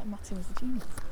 That 0.00 0.08
matting 0.08 0.38
was 0.38 0.46
a 0.56 0.60
genius. 0.60 1.09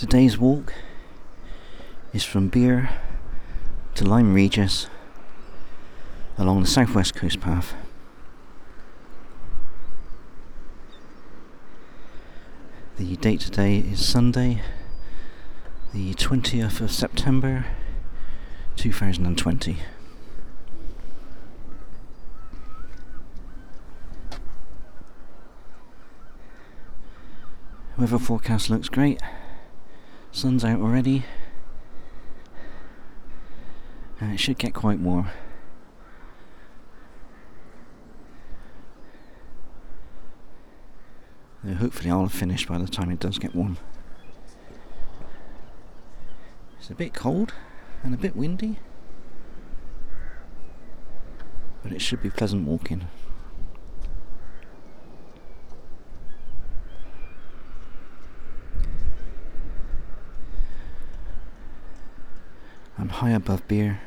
Today's 0.00 0.38
walk 0.38 0.72
is 2.14 2.24
from 2.24 2.48
Beer 2.48 2.88
to 3.96 4.02
Lyme 4.06 4.32
Regis 4.32 4.86
along 6.38 6.62
the 6.62 6.66
southwest 6.66 7.14
coast 7.14 7.38
path. 7.38 7.74
The 12.96 13.14
date 13.16 13.40
today 13.40 13.80
is 13.80 14.02
Sunday, 14.02 14.62
the 15.92 16.14
20th 16.14 16.80
of 16.80 16.90
September 16.90 17.66
2020. 18.76 19.76
Weather 27.98 28.18
forecast 28.18 28.70
looks 28.70 28.88
great. 28.88 29.20
Sun's 30.32 30.64
out 30.64 30.80
already. 30.80 31.24
And 34.20 34.32
it 34.32 34.38
should 34.38 34.58
get 34.58 34.74
quite 34.74 34.98
warm. 34.98 35.28
Though 41.62 41.74
hopefully 41.74 42.10
I'll 42.10 42.22
have 42.22 42.32
finished 42.32 42.68
by 42.68 42.78
the 42.78 42.86
time 42.86 43.10
it 43.10 43.20
does 43.20 43.38
get 43.38 43.54
warm. 43.54 43.76
It's 46.78 46.88
a 46.88 46.94
bit 46.94 47.12
cold 47.12 47.52
and 48.02 48.14
a 48.14 48.16
bit 48.16 48.34
windy. 48.34 48.78
But 51.82 51.92
it 51.92 52.00
should 52.00 52.22
be 52.22 52.30
pleasant 52.30 52.66
walking. 52.66 53.08
I'm 62.98 63.09
high 63.20 63.32
above 63.32 63.68
Beer, 63.68 64.00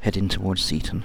heading 0.00 0.28
towards 0.28 0.62
Seaton. 0.62 1.02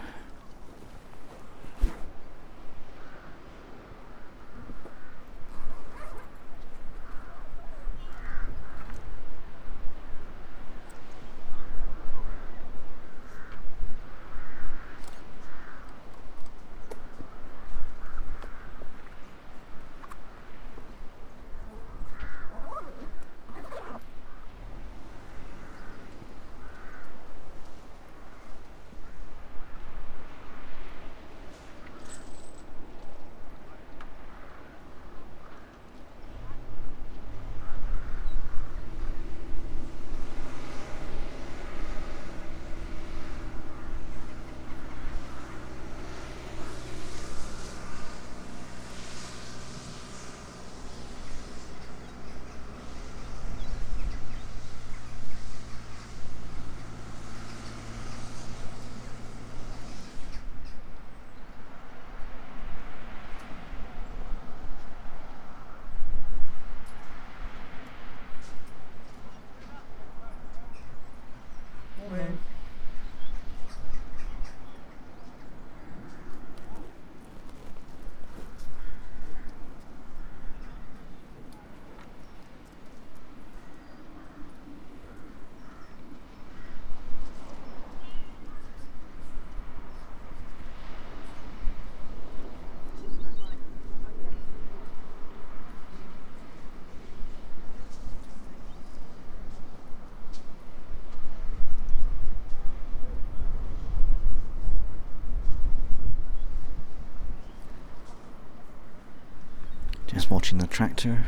Watching 110.29 110.59
the 110.59 110.67
tractor 110.67 111.23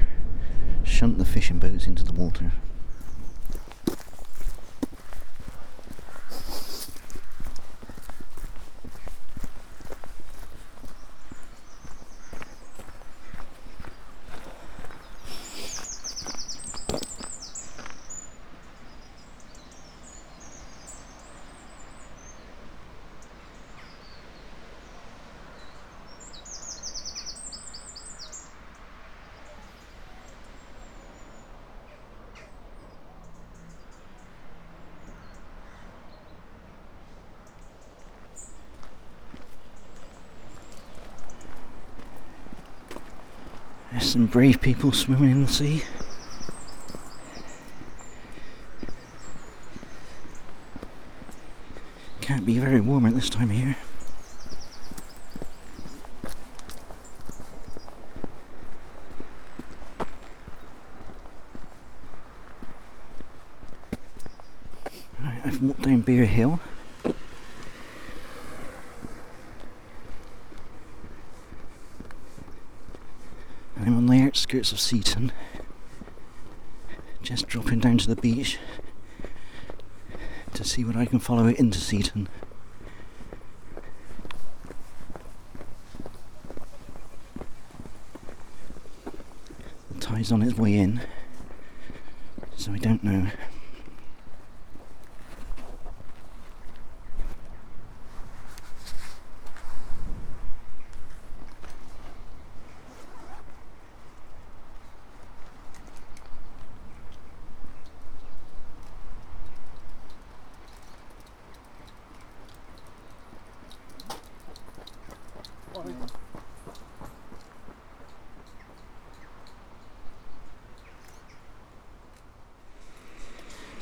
shunt 0.83 1.17
the 1.17 1.25
fishing 1.25 1.59
boats 1.59 1.87
into 1.87 2.03
the 2.03 2.13
water. 2.13 2.51
Some 44.11 44.25
brave 44.25 44.59
people 44.59 44.91
swimming 44.91 45.31
in 45.31 45.41
the 45.41 45.47
sea. 45.47 45.83
Can't 52.19 52.45
be 52.45 52.59
very 52.59 52.81
warm 52.81 53.05
at 53.05 53.15
this 53.15 53.29
time 53.29 53.51
of 53.51 53.55
year. 53.55 53.77
Right, 65.23 65.41
I've 65.45 65.63
walked 65.63 65.83
down 65.83 66.01
Beer 66.01 66.25
Hill. 66.25 66.59
I'm 73.83 73.97
on 73.97 74.05
the 74.05 74.21
outskirts 74.21 74.60
of 74.71 74.79
Seaton, 74.79 75.31
just 77.21 77.47
dropping 77.47 77.79
down 77.79 77.97
to 77.99 78.07
the 78.07 78.15
beach 78.15 78.57
to 80.53 80.63
see 80.63 80.83
what 80.83 80.95
I 80.95 81.05
can 81.05 81.19
follow 81.19 81.47
it 81.47 81.59
into 81.59 81.79
Seaton. 81.79 82.27
The 89.91 89.99
tide's 89.99 90.31
on 90.31 90.41
its 90.41 90.57
way 90.57 90.75
in, 90.75 91.01
so 92.55 92.71
I 92.73 92.77
don't 92.77 93.03
know. 93.03 93.27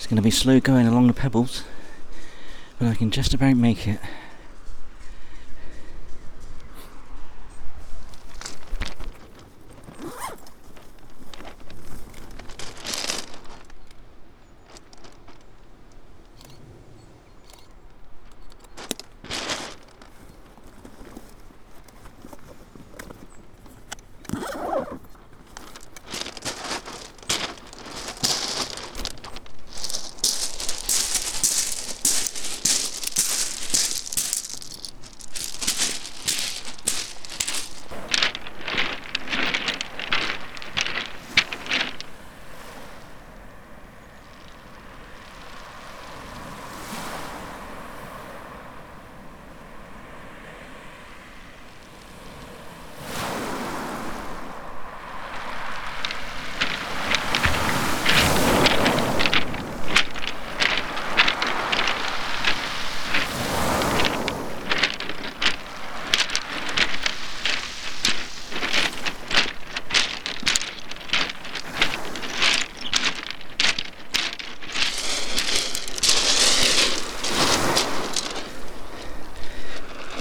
Going 0.09 0.15
to 0.15 0.23
be 0.23 0.31
slow 0.31 0.59
going 0.59 0.87
along 0.87 1.05
the 1.05 1.13
pebbles, 1.13 1.63
but 2.79 2.87
I 2.87 2.95
can 2.95 3.11
just 3.11 3.35
about 3.35 3.55
make 3.55 3.87
it. 3.87 3.99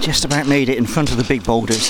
Just 0.08 0.24
about 0.24 0.46
made 0.46 0.70
it 0.70 0.78
in 0.78 0.86
front 0.86 1.10
of 1.10 1.18
the 1.18 1.22
big 1.24 1.44
boulders. 1.44 1.86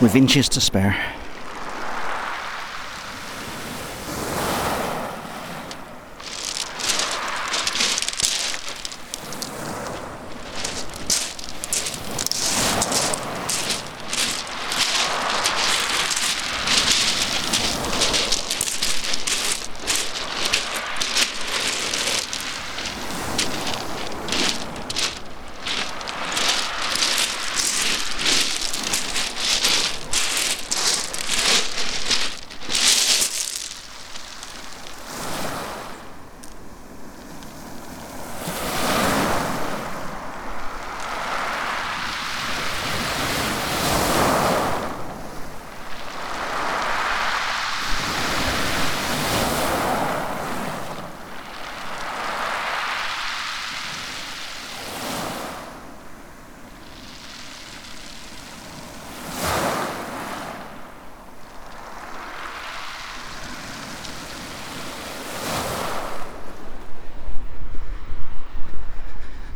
With 0.00 0.14
inches 0.14 0.48
to 0.50 0.60
spare. 0.60 0.96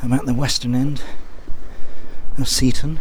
I'm 0.08 0.14
at 0.14 0.24
the 0.24 0.32
western 0.32 0.74
end 0.74 1.02
of 2.38 2.48
Seaton. 2.48 2.98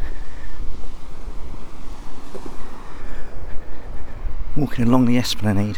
Walking 4.58 4.86
along 4.86 5.06
the 5.06 5.18
esplanade. 5.18 5.78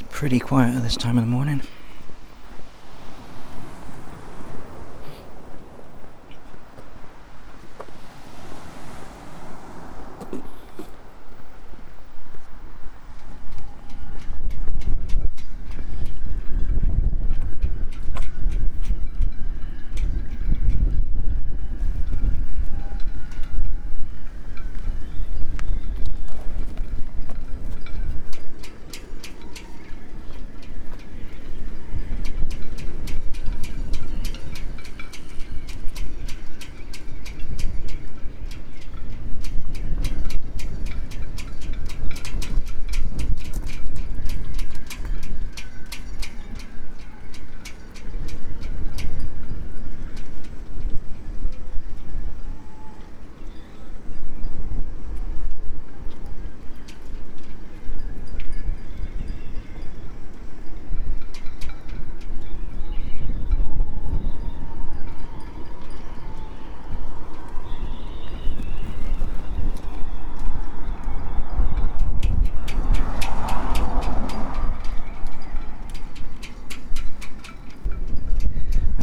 It's 0.00 0.08
pretty 0.10 0.40
quiet 0.40 0.74
at 0.74 0.82
this 0.82 0.96
time 0.96 1.16
of 1.16 1.22
the 1.22 1.30
morning. 1.30 1.62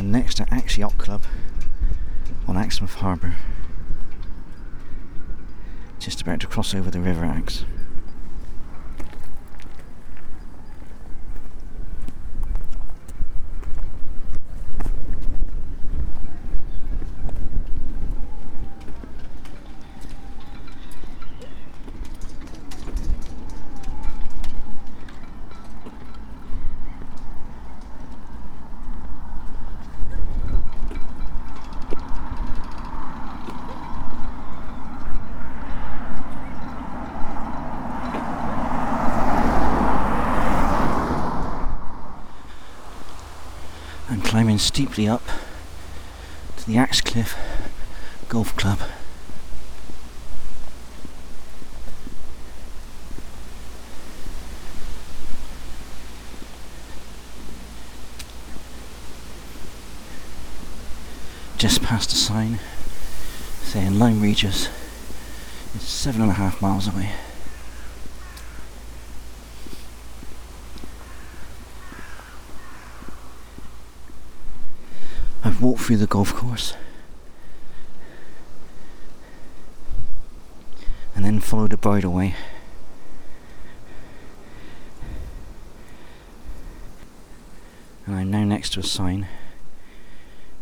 and 0.02 0.12
next 0.12 0.34
to 0.34 0.52
Axe 0.52 0.80
Yacht 0.80 0.98
Club 0.98 1.22
on 2.48 2.56
Axmouth 2.56 2.96
Harbour. 2.96 3.11
Just 6.00 6.22
about 6.22 6.40
to 6.40 6.48
cross 6.48 6.74
over 6.74 6.90
the 6.90 7.00
River 7.00 7.26
Axe. 7.26 7.66
steeply 44.82 45.08
up 45.08 45.22
to 46.58 46.66
the 46.66 46.76
Axe 46.76 47.02
Cliff 47.02 47.38
Golf 48.30 48.56
Club. 48.58 48.80
Just 61.60 61.84
past 61.84 62.12
a 62.12 62.16
sign 62.16 62.58
saying 63.62 64.00
Lyme 64.00 64.20
Regis 64.20 64.68
is 65.76 65.84
seven 65.84 66.24
and 66.24 66.32
a 66.32 66.34
half 66.34 66.60
miles 66.60 66.88
away. 66.88 67.12
I've 75.64 75.80
through 75.80 75.98
the 75.98 76.08
golf 76.08 76.34
course 76.34 76.74
and 81.14 81.24
then 81.24 81.40
followed 81.40 81.72
a 81.72 81.78
bridleway. 81.78 82.32
Eh? 82.32 82.36
And 88.08 88.16
I'm 88.16 88.32
now 88.32 88.44
next 88.44 88.74
to 88.74 88.80
a 88.80 88.84
sign 88.84 89.28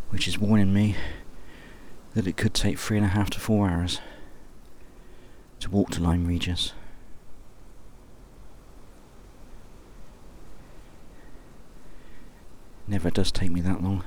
which 0.09 0.27
is 0.27 0.37
warning 0.37 0.73
me 0.73 0.97
that 2.13 2.27
it 2.27 2.35
could 2.35 2.53
take 2.53 2.77
three 2.77 2.97
and 2.97 3.05
a 3.05 3.09
half 3.09 3.29
to 3.29 3.39
four 3.39 3.69
hours 3.69 4.01
to 5.61 5.69
walk 5.69 5.91
to 5.91 6.03
Lyme 6.03 6.27
Regis. 6.27 6.73
Never 12.85 13.09
does 13.09 13.31
take 13.31 13.51
me 13.51 13.61
that 13.61 13.81
long. 13.81 14.03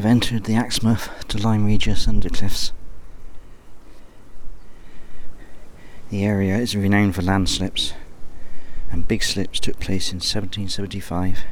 I've 0.00 0.06
entered 0.06 0.44
the 0.44 0.54
Axmouth 0.54 1.28
to 1.28 1.36
Lyme 1.36 1.66
Regis 1.66 2.06
undercliffs. 2.06 2.72
The 6.08 6.24
area 6.24 6.56
is 6.56 6.74
renowned 6.74 7.14
for 7.14 7.20
landslips, 7.20 7.92
and 8.90 9.06
big 9.06 9.22
slips 9.22 9.60
took 9.60 9.78
place 9.78 10.10
in 10.10 10.16
1775, 10.16 11.44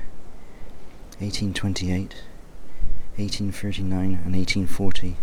1828, 1.19 2.15
1839, 3.17 4.03
and 4.25 4.35
1840, 4.35 5.17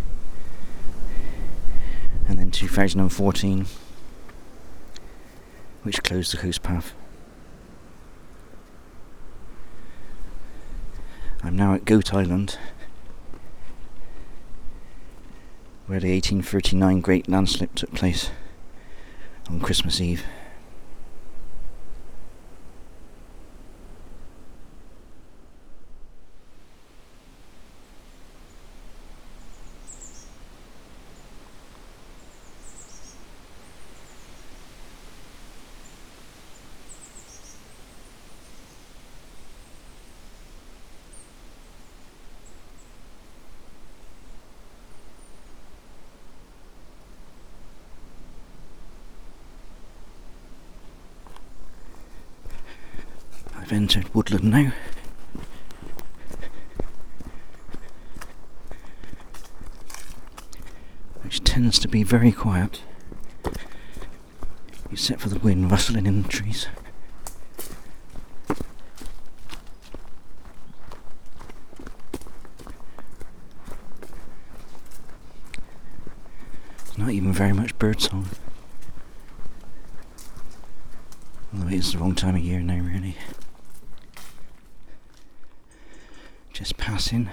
and 2.27 2.37
then 2.37 2.51
2014, 2.51 3.65
which 5.81 6.03
closed 6.03 6.31
the 6.31 6.37
coast 6.37 6.61
path. 6.61 6.93
I'm 11.41 11.55
now 11.55 11.73
at 11.73 11.85
Goat 11.85 12.13
Island 12.13 12.59
where 15.87 15.99
the 15.99 16.11
1839 16.11 17.01
Great 17.01 17.27
Landslip 17.27 17.75
took 17.75 17.93
place 17.93 18.31
on 19.49 19.59
Christmas 19.59 20.01
Eve. 20.01 20.23
I've 53.65 53.73
entered 53.73 54.13
woodland 54.13 54.43
now. 54.43 54.71
Which 61.23 61.43
tends 61.43 61.79
to 61.79 61.87
be 61.87 62.03
very 62.03 62.31
quiet, 62.31 62.83
except 64.91 65.19
for 65.19 65.29
the 65.29 65.39
wind 65.39 65.71
rustling 65.71 66.05
in 66.05 66.21
the 66.21 66.29
trees. 66.29 66.67
not 76.97 77.09
even 77.09 77.33
very 77.33 77.51
much 77.51 77.77
birdsong. 77.79 78.27
Although 81.51 81.69
it's 81.69 81.93
the 81.93 81.97
wrong 81.97 82.13
time 82.13 82.35
of 82.35 82.41
year 82.41 82.61
now, 82.61 82.77
really. 82.77 83.17
just 86.55 86.74
passing 86.85 87.27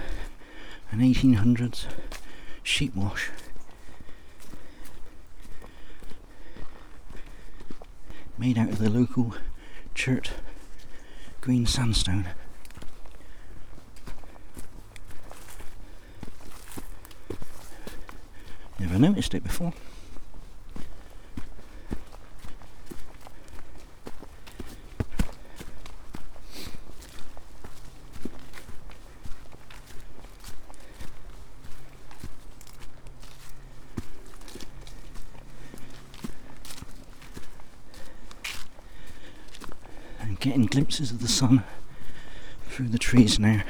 an 0.91 0.97
1800s 0.97 1.85
sheep 2.63 2.95
wash. 2.95 3.29
Made 8.35 8.57
out 8.57 8.69
of 8.69 8.79
the 8.79 8.89
local 8.89 9.35
chert 9.93 10.31
green 11.39 11.67
sandstone. 11.67 12.29
Never 18.79 18.97
noticed 18.97 19.35
it 19.35 19.43
before. 19.43 19.73
Getting 40.43 40.65
glimpses 40.65 41.09
of 41.09 41.21
the 41.21 41.27
sun 41.29 41.63
through 42.67 42.89
the 42.89 42.97
trees 42.97 43.39
now. 43.39 43.63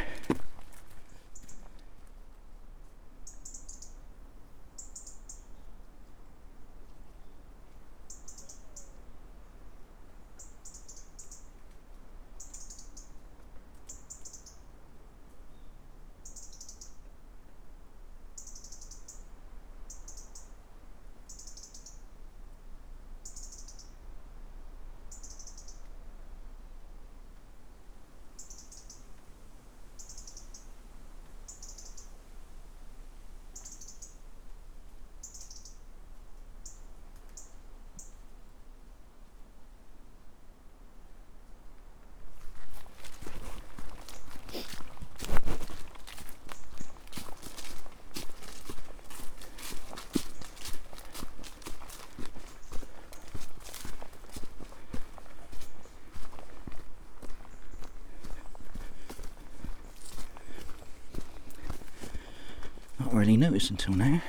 Really 63.13 63.38
noticed 63.38 63.69
until 63.69 63.93
now. 63.95 64.21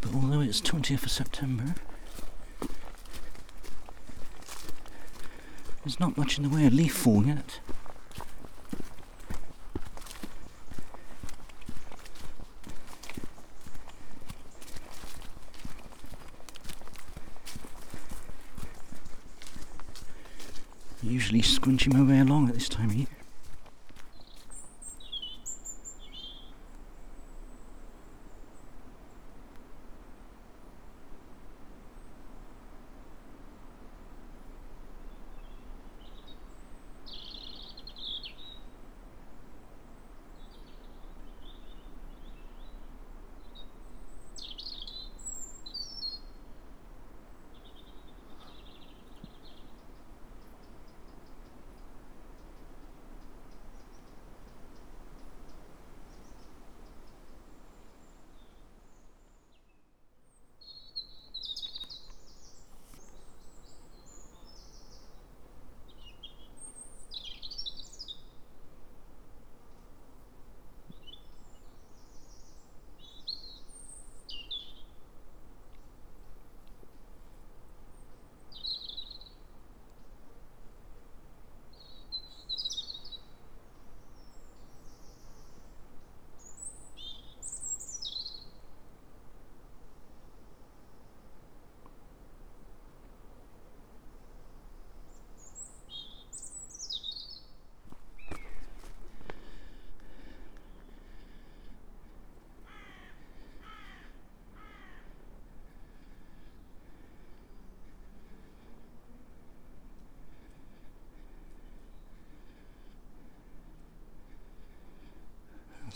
But 0.00 0.14
although 0.14 0.40
it's 0.40 0.60
20th 0.60 1.04
of 1.04 1.10
September, 1.10 1.74
There's 5.86 6.00
not 6.00 6.16
much 6.16 6.36
in 6.36 6.42
the 6.42 6.50
way 6.50 6.66
of 6.66 6.74
leaf 6.74 6.92
fall 6.92 7.24
yet. 7.24 7.60
Usually 21.04 21.40
squinching 21.40 21.94
my 21.94 22.02
way 22.02 22.18
along 22.18 22.48
at 22.48 22.54
this 22.54 22.68
time 22.68 22.90
of 22.90 22.96
year. 22.96 23.15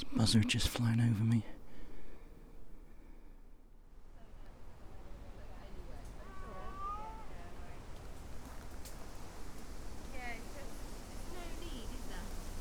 There's 0.00 0.12
a 0.12 0.18
buzzard 0.18 0.48
just 0.48 0.68
flying 0.68 1.00
over 1.00 1.24
me. 1.24 1.42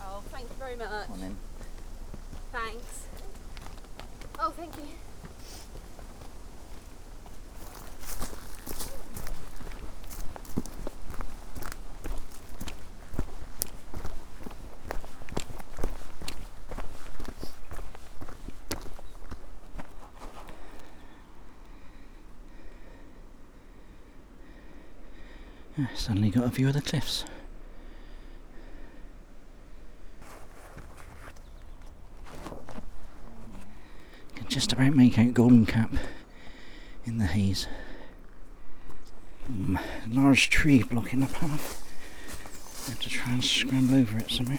Oh, 0.01 0.21
thank 0.31 0.49
you 0.49 0.55
very 0.57 0.75
much. 0.75 0.89
On 0.89 1.21
in. 1.21 1.37
Thanks. 2.51 3.07
Oh, 4.39 4.49
thank 4.49 4.75
you. 4.75 4.83
Suddenly 25.95 26.29
got 26.29 26.45
a 26.45 26.49
view 26.49 26.67
of 26.67 26.73
the 26.73 26.81
cliffs. 26.81 27.25
Can 34.35 34.47
just 34.47 34.73
about 34.73 34.93
make 34.93 35.17
out 35.17 35.33
Golden 35.33 35.65
Cap 35.65 35.91
in 37.05 37.17
the 37.17 37.25
haze. 37.25 37.67
Mm, 39.51 39.79
large 40.09 40.49
tree 40.49 40.83
blocking 40.83 41.21
the 41.21 41.27
path. 41.27 41.83
I 42.87 42.91
have 42.91 42.99
to 43.01 43.09
try 43.09 43.33
and 43.33 43.43
scramble 43.43 43.95
over 43.95 44.17
it 44.17 44.29
somehow. 44.29 44.58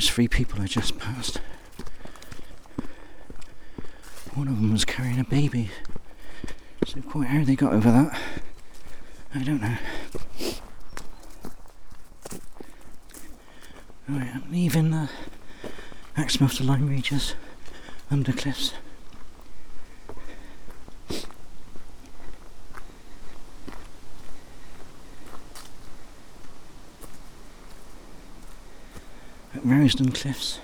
Those 0.00 0.08
three 0.08 0.28
people 0.28 0.62
I 0.62 0.66
just 0.66 0.98
passed. 0.98 1.42
One 4.32 4.48
of 4.48 4.56
them 4.56 4.72
was 4.72 4.86
carrying 4.86 5.20
a 5.20 5.24
baby. 5.24 5.70
So 6.86 7.02
quite 7.02 7.26
how 7.26 7.44
they 7.44 7.54
got 7.54 7.74
over 7.74 7.90
that, 7.90 8.18
I 9.34 9.42
don't 9.42 9.60
know. 9.60 9.76
Right, 14.08 14.30
I'm 14.34 14.50
leaving 14.50 14.90
the 14.90 15.10
Axmouth 16.16 16.56
to 16.56 16.64
Lyme 16.64 16.88
Regis 16.88 17.34
under 18.10 18.32
cliffs. 18.32 18.72
At 29.60 29.66
Rousdon 29.66 30.10
Cliffs. 30.14 30.58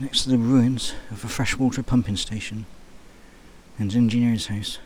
Next 0.00 0.22
to 0.22 0.30
the 0.30 0.38
ruins 0.38 0.94
of 1.10 1.22
a 1.22 1.28
freshwater 1.28 1.82
pumping 1.82 2.16
station 2.16 2.64
and 3.78 3.94
engineer's 3.94 4.46
house. 4.46 4.78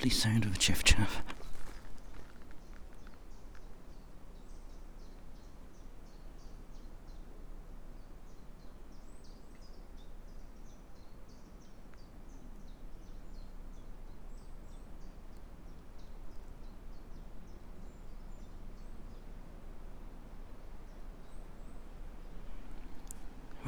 Lovely 0.00 0.08
sound 0.08 0.46
of 0.46 0.54
a 0.54 0.56
chiff 0.56 0.82
chaff. 0.82 1.22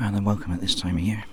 Rather 0.00 0.22
welcome 0.22 0.52
at 0.52 0.62
this 0.62 0.74
time 0.74 0.96
of 0.96 1.02
year. 1.02 1.24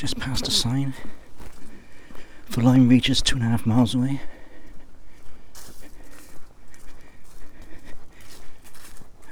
Just 0.00 0.18
for 2.48 2.60
Lyme 2.62 2.88
Regis 2.88 3.20
two 3.22 3.34
and 3.36 3.44
a 3.44 3.48
half 3.48 3.66
miles 3.66 3.94
away. 3.94 4.20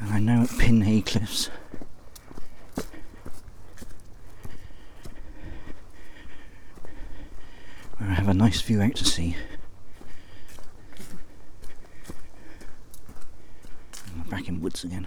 And 0.00 0.10
I'm 0.10 0.24
now 0.24 0.42
at 0.42 0.48
Pinhay 0.48 1.06
Cliffs. 1.06 1.50
Where 7.98 8.10
I 8.10 8.14
have 8.14 8.28
a 8.28 8.34
nice 8.34 8.60
view 8.60 8.82
out 8.82 8.96
to 8.96 9.04
sea. 9.04 9.36
And 14.06 14.24
we're 14.24 14.30
back 14.30 14.48
in 14.48 14.60
woods 14.60 14.82
again. 14.82 15.06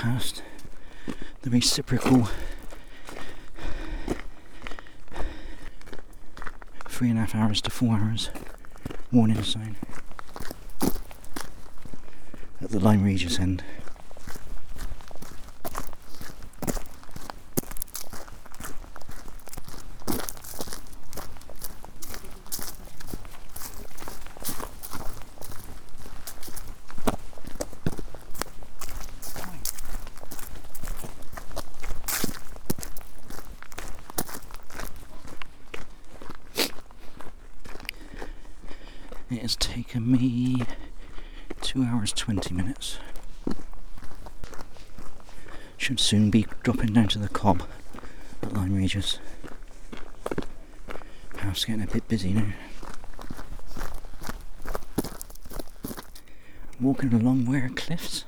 Passed 0.00 0.42
the 1.42 1.50
reciprocal 1.50 2.28
three 6.88 7.10
and 7.10 7.18
a 7.18 7.20
half 7.20 7.34
hours 7.34 7.60
to 7.60 7.70
four 7.70 7.96
hours 7.96 8.30
warning 9.12 9.42
sign 9.42 9.76
at 12.62 12.70
the 12.70 12.80
Lyme 12.80 13.04
Regis 13.04 13.38
end. 13.38 13.62
It 39.32 39.42
has 39.42 39.54
taken 39.54 40.10
me 40.10 40.64
two 41.60 41.84
hours 41.84 42.12
twenty 42.12 42.52
minutes. 42.52 42.98
Should 45.76 46.00
soon 46.00 46.30
be 46.30 46.46
dropping 46.64 46.92
down 46.92 47.06
to 47.08 47.18
the 47.20 47.28
Cobb 47.28 47.62
at 48.42 48.52
Lyme 48.52 48.74
Regis. 48.74 49.20
House 51.38 51.64
getting 51.64 51.84
a 51.84 51.86
bit 51.86 52.08
busy 52.08 52.32
now. 52.32 52.52
Walking 57.02 57.18
along 57.18 57.46
Ware 57.46 57.70
Cliffs, 57.74 58.26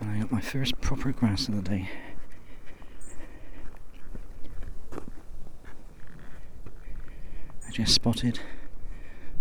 and 0.00 0.10
I 0.10 0.18
got 0.18 0.32
my 0.32 0.40
first 0.40 0.80
proper 0.80 1.12
grass 1.12 1.46
of 1.46 1.54
the 1.54 1.62
day. 1.62 1.88
I 7.64 7.70
just 7.70 7.94
spotted 7.94 8.40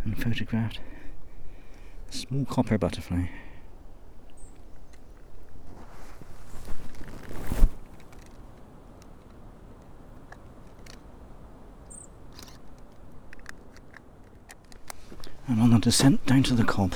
and 0.03 0.15
photographed 0.15 0.79
a 2.07 2.13
small 2.13 2.45
copper 2.45 2.77
butterfly. 2.77 3.25
And 15.47 15.59
on 15.59 15.71
the 15.71 15.79
descent 15.79 16.23
down 16.27 16.43
to 16.43 16.53
the 16.53 16.63
Cobb. 16.63 16.93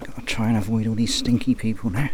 Gotta 0.00 0.22
try 0.22 0.48
and 0.48 0.56
avoid 0.56 0.86
all 0.86 0.93
stinky 1.06 1.54
people 1.54 1.90
now. 1.90 2.08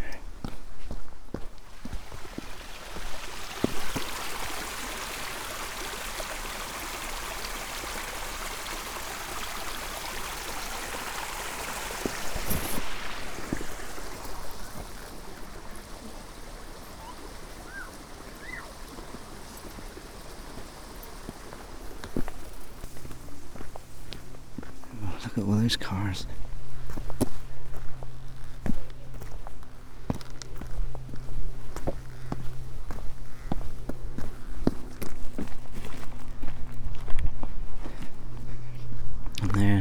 Oh, 25.03 25.19
look 25.23 25.39
at 25.39 25.45
all 25.45 25.53
those 25.53 25.77
cars. 25.77 26.27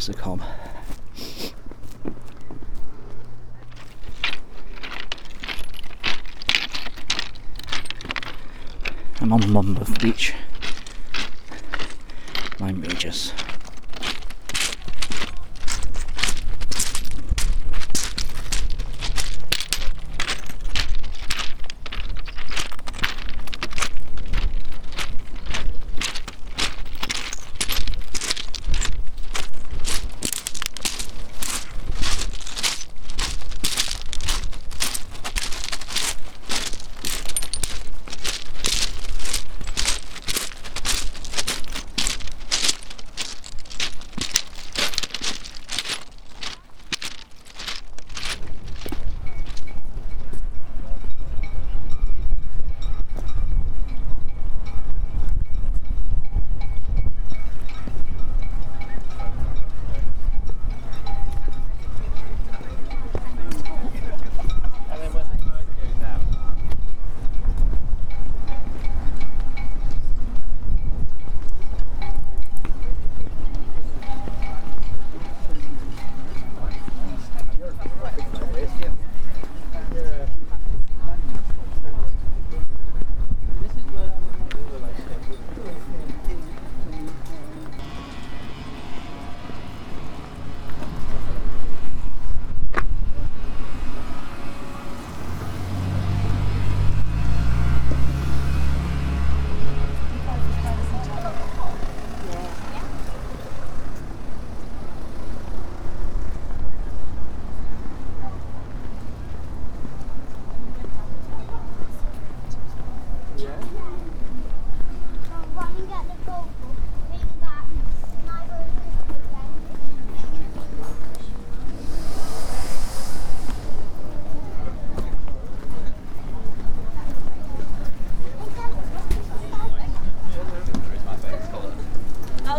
The 0.10 0.16
Cobb. 0.16 0.42
I'm 9.22 9.32
on 9.32 9.52
Monmouth 9.52 10.02
Beach. 10.02 10.34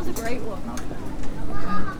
was 0.01 0.09
a 0.09 0.23
great 0.23 0.41
one. 0.41 2.00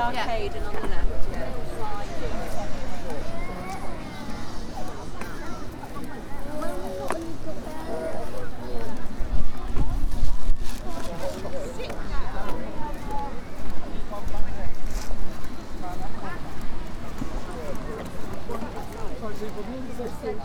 Arcade 0.00 0.54
and 0.54 0.64
on 0.66 0.74
the 0.74 0.80
left. 0.80 1.10
Taken 20.22 20.40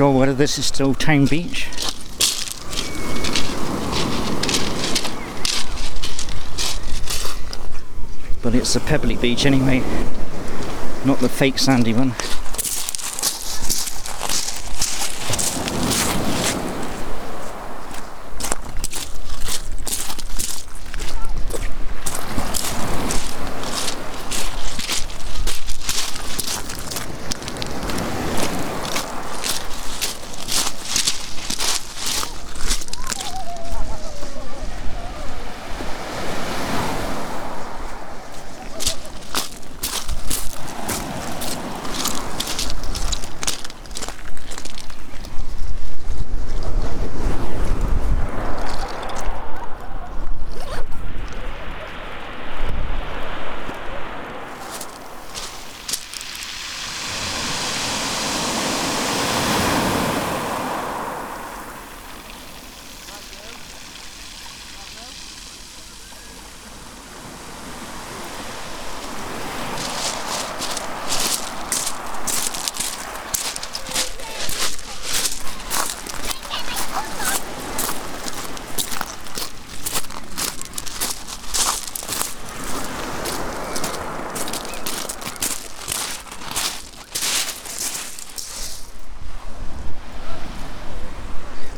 sure 0.00 0.18
whether 0.18 0.32
this 0.32 0.58
is 0.58 0.64
still 0.64 0.94
Town 0.94 1.26
Beach. 1.26 1.68
But 8.42 8.54
it's 8.54 8.74
a 8.74 8.80
pebbly 8.80 9.16
beach 9.16 9.44
anyway, 9.44 9.80
not 11.04 11.18
the 11.18 11.28
fake 11.28 11.58
sandy 11.58 11.92
one. 11.92 12.14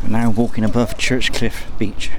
We're 0.02 0.08
now 0.08 0.21
walking 0.32 0.64
above 0.64 0.96
Church 0.98 1.32
Cliff 1.32 1.70
Beach. 1.78 2.10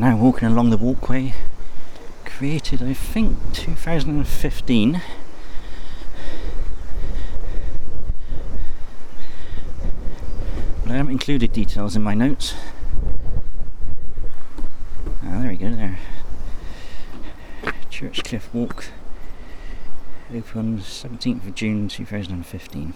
Now 0.00 0.16
walking 0.16 0.48
along 0.48 0.70
the 0.70 0.78
walkway 0.78 1.34
created, 2.24 2.82
I 2.82 2.94
think, 2.94 3.36
2015. 3.52 5.02
But 10.82 10.90
I 10.90 10.96
haven't 10.96 11.12
included 11.12 11.52
details 11.52 11.96
in 11.96 12.02
my 12.02 12.14
notes. 12.14 12.54
Ah, 15.22 15.40
there 15.42 15.50
we 15.50 15.56
go, 15.58 15.68
there. 15.68 15.98
Church 17.90 18.24
Cliff 18.24 18.48
Walk. 18.54 18.86
Opened 20.34 20.78
17th 20.78 21.46
of 21.46 21.54
June 21.54 21.88
2015. 21.88 22.94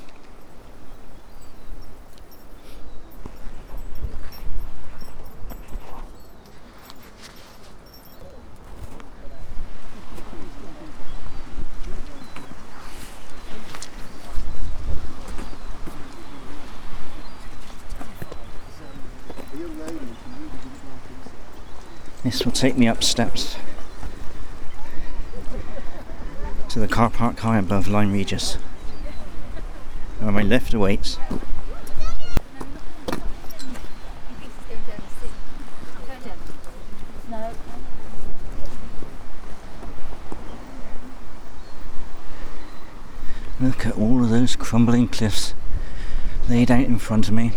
This 22.34 22.44
will 22.44 22.50
take 22.50 22.76
me 22.76 22.88
up 22.88 23.04
steps 23.04 23.54
to 26.68 26.80
the 26.80 26.88
car 26.88 27.08
park 27.08 27.38
high 27.38 27.58
above 27.58 27.86
Lyme 27.86 28.12
Regis, 28.12 28.56
where 30.18 30.32
my 30.32 30.42
lift 30.42 30.74
awaits. 30.74 31.16
Look 43.60 43.86
at 43.86 43.96
all 43.96 44.24
of 44.24 44.30
those 44.30 44.56
crumbling 44.56 45.06
cliffs 45.06 45.54
laid 46.48 46.72
out 46.72 46.80
in 46.80 46.98
front 46.98 47.28
of 47.28 47.34
me. 47.34 47.52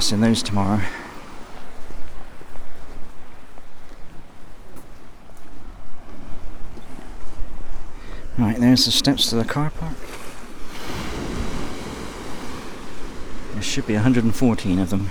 Passing 0.00 0.22
those 0.22 0.42
tomorrow. 0.42 0.80
Right, 8.38 8.58
there's 8.58 8.86
the 8.86 8.92
steps 8.92 9.28
to 9.28 9.36
the 9.36 9.44
car 9.44 9.68
park. 9.68 9.92
There 13.52 13.60
should 13.60 13.86
be 13.86 13.92
114 13.92 14.78
of 14.78 14.88
them. 14.88 15.10